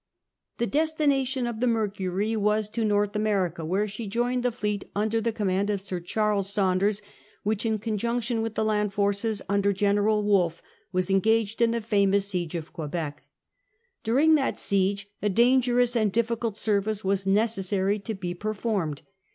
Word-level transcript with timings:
The 0.57 0.65
destination 0.65 1.45
of 1.45 1.59
the 1.59 1.67
Mereunj 1.67 2.35
was 2.37 2.67
to 2.69 2.83
North 2.83 3.15
America, 3.15 3.63
where 3.63 3.85
slie 3.85 4.09
joined 4.09 4.41
the 4.41 4.49
lieet 4.49 4.85
under 4.95 5.21
the 5.21 5.31
command 5.31 5.69
of 5.69 5.79
Sir 5.79 5.99
Charles 5.99 6.49
Saunders, 6.51 7.03
which, 7.43 7.67
in 7.67 7.77
conjunction 7.77 8.41
with 8.41 8.55
the 8.55 8.65
land, 8.65 8.93
forces 8.93 9.43
under 9.47 9.71
General 9.71 10.23
Wolfe, 10.23 10.63
was 10.91 11.09
eiigjiged 11.09 11.61
in 11.61 11.69
the 11.69 11.81
famous 11.81 12.27
siege 12.27 12.55
of 12.55 12.73
Quebec. 12.73 13.21
During 14.03 14.33
that 14.33 14.57
siege 14.57 15.07
a 15.21 15.29
dangerous 15.29 15.95
and 15.95 16.11
difficult 16.11 16.57
service 16.57 17.03
was 17.05 17.25
neces 17.25 17.65
sary 17.65 17.99
to 17.99 18.15
be 18.15 18.33
performed. 18.33 19.03